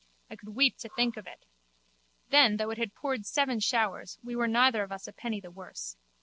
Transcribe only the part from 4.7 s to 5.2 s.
of us a